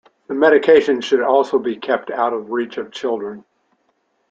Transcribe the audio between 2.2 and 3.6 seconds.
of reach of children.